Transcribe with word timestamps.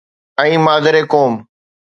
۽ 0.43 0.51
مادر 0.65 0.95
قوم. 1.13 1.33